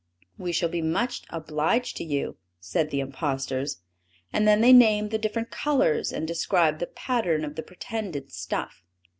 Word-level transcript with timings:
"We 0.39 0.51
shall 0.51 0.67
be 0.69 0.81
much 0.81 1.21
obliged 1.29 1.95
to 1.97 2.03
you," 2.03 2.37
said 2.59 2.89
the 2.89 3.01
impostors, 3.01 3.83
and 4.33 4.47
then 4.47 4.61
they 4.61 4.73
named 4.73 5.11
the 5.11 5.19
different 5.19 5.51
colors 5.51 6.11
and 6.11 6.27
described 6.27 6.79
the 6.79 6.87
pattern 6.87 7.45
of 7.45 7.55
the 7.55 7.61
pretended 7.61 8.31
stuff. 8.31 8.81